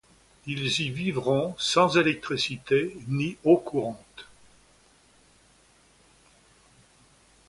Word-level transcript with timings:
Ils 0.47 0.81
y 0.81 0.89
vivront 0.89 1.53
sans 1.59 1.95
électricité 1.95 2.97
ni 3.07 3.37
eau 3.43 3.57
courante. 3.57 4.27